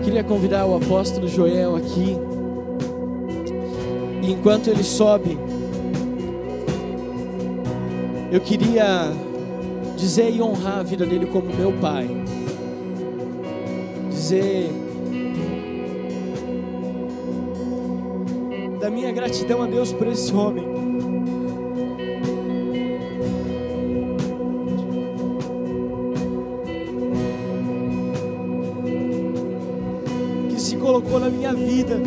[0.04, 2.16] Queria convidar o apóstolo Joel aqui.
[4.22, 5.38] E enquanto ele sobe,
[8.30, 9.12] eu queria
[9.96, 12.08] dizer e honrar a vida dele como meu pai.
[14.10, 14.70] Dizer
[18.90, 20.68] minha gratidão a Deus por esse homem.
[30.50, 32.00] Que se colocou na minha vida,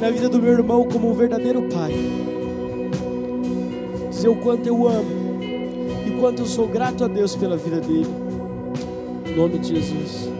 [0.00, 1.92] na vida do meu irmão, como um verdadeiro pai
[4.22, 5.42] dizer o quanto eu amo
[6.06, 8.06] e quanto eu sou grato a Deus pela vida dele.
[9.26, 10.30] Em nome de Jesus.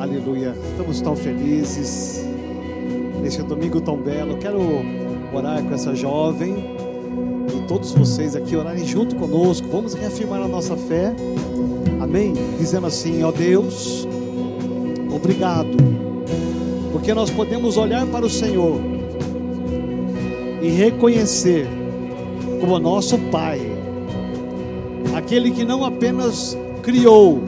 [0.00, 0.52] Aleluia.
[0.72, 2.26] Estamos tão felizes
[3.22, 4.36] neste domingo tão belo.
[4.36, 4.60] Quero
[5.32, 6.54] orar com essa jovem
[7.56, 9.66] e todos vocês aqui orarem junto conosco.
[9.68, 11.14] Vamos reafirmar a nossa fé.
[12.00, 12.34] Amém?
[12.58, 14.06] Dizendo assim: ó Deus,
[15.14, 15.70] obrigado,
[16.92, 18.80] porque nós podemos olhar para o Senhor
[20.60, 21.68] e reconhecer
[22.60, 23.60] como nosso Pai,
[25.16, 27.42] aquele que não apenas criou,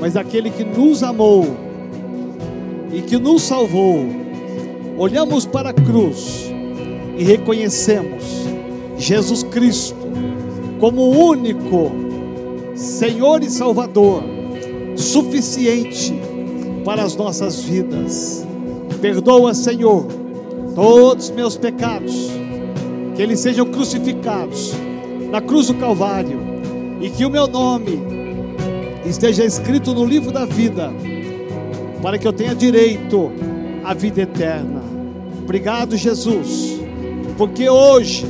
[0.00, 1.63] mas aquele que nos amou
[2.94, 4.06] e que nos salvou.
[4.96, 6.50] Olhamos para a cruz
[7.18, 8.24] e reconhecemos
[8.96, 9.96] Jesus Cristo
[10.78, 11.90] como o único
[12.74, 14.22] Senhor e Salvador,
[14.96, 16.14] suficiente
[16.84, 18.46] para as nossas vidas.
[19.00, 20.24] Perdoa, Senhor
[20.74, 22.30] todos os meus pecados,
[23.14, 24.72] que eles sejam crucificados
[25.30, 26.40] na cruz do Calvário
[27.00, 28.02] e que o meu nome
[29.06, 30.92] esteja escrito no livro da vida,
[32.04, 33.32] para que eu tenha direito
[33.82, 34.82] à vida eterna.
[35.42, 36.78] Obrigado, Jesus,
[37.38, 38.26] porque hoje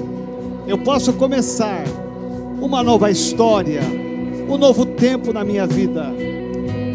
[0.69, 1.83] eu posso começar
[2.63, 3.81] uma nova história,
[4.49, 6.15] um novo tempo na minha vida.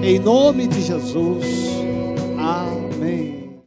[0.02, 1.46] Em nome de Jesus.
[2.38, 2.79] Amém.